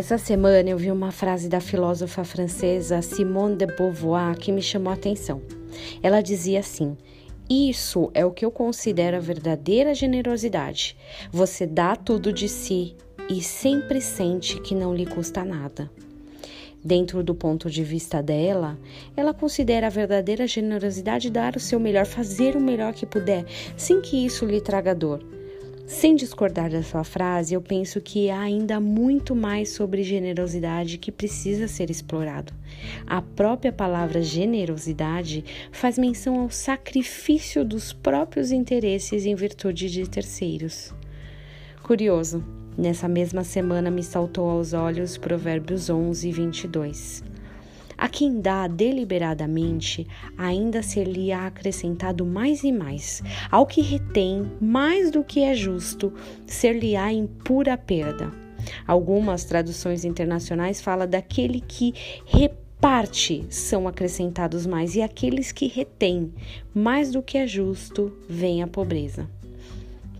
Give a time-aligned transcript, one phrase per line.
[0.00, 4.90] Essa semana eu vi uma frase da filósofa francesa Simone de Beauvoir que me chamou
[4.90, 5.42] a atenção.
[6.02, 6.96] Ela dizia assim:
[7.50, 10.96] Isso é o que eu considero a verdadeira generosidade.
[11.30, 12.96] Você dá tudo de si
[13.28, 15.90] e sempre sente que não lhe custa nada.
[16.82, 18.78] Dentro do ponto de vista dela,
[19.14, 23.44] ela considera a verdadeira generosidade dar o seu melhor, fazer o melhor que puder,
[23.76, 25.22] sem que isso lhe traga dor.
[25.90, 31.10] Sem discordar da sua frase, eu penso que há ainda muito mais sobre generosidade que
[31.10, 32.52] precisa ser explorado.
[33.04, 40.94] A própria palavra generosidade faz menção ao sacrifício dos próprios interesses em virtude de terceiros.
[41.82, 42.44] Curioso,
[42.78, 47.24] Nessa mesma semana me saltou aos olhos Provérbios 11, 22.
[48.00, 50.06] A quem dá deliberadamente,
[50.38, 53.22] ainda ser-lhe-á acrescentado mais e mais.
[53.50, 56.10] Ao que retém mais do que é justo,
[56.46, 58.32] ser-lhe-á em pura perda.
[58.86, 61.92] Algumas traduções internacionais falam daquele que
[62.24, 66.32] reparte são acrescentados mais, e aqueles que retêm
[66.72, 69.28] mais do que é justo, vem a pobreza.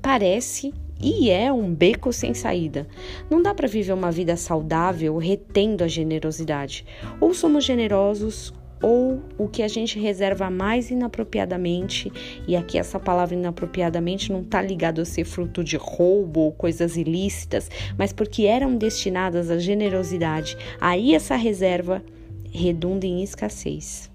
[0.02, 2.86] Parece e é um beco sem saída.
[3.30, 6.84] Não dá para viver uma vida saudável retendo a generosidade.
[7.20, 12.10] Ou somos generosos ou o que a gente reserva mais inapropriadamente,
[12.48, 16.96] e aqui essa palavra inapropriadamente não está ligado a ser fruto de roubo ou coisas
[16.96, 20.56] ilícitas, mas porque eram destinadas à generosidade.
[20.80, 22.02] Aí essa reserva
[22.50, 24.09] redunda em escassez.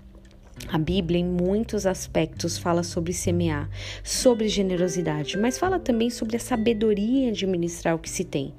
[0.68, 3.70] A Bíblia, em muitos aspectos, fala sobre semear,
[4.04, 8.54] sobre generosidade, mas fala também sobre a sabedoria de administrar o que se tem.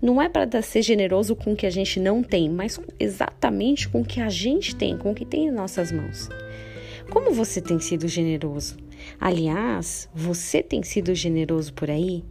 [0.00, 4.02] Não é para ser generoso com o que a gente não tem, mas exatamente com
[4.02, 6.28] o que a gente tem, com o que tem em nossas mãos.
[7.10, 8.76] Como você tem sido generoso?
[9.20, 12.24] Aliás, você tem sido generoso por aí?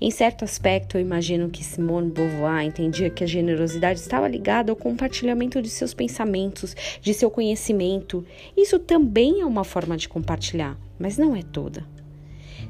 [0.00, 4.76] Em certo aspecto, eu imagino que Simone Beauvoir entendia que a generosidade estava ligada ao
[4.76, 8.24] compartilhamento de seus pensamentos, de seu conhecimento.
[8.56, 11.84] Isso também é uma forma de compartilhar, mas não é toda.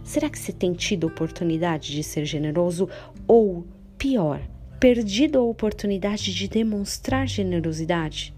[0.02, 2.88] Será que você tem tido oportunidade de ser generoso
[3.26, 3.66] ou,
[3.98, 4.40] pior,
[4.80, 8.34] perdido a oportunidade de demonstrar generosidade?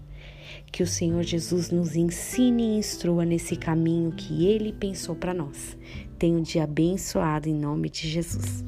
[0.71, 5.77] Que o Senhor Jesus nos ensine e instrua nesse caminho que Ele pensou para nós.
[6.17, 8.63] Tenha um dia abençoado em nome de Jesus.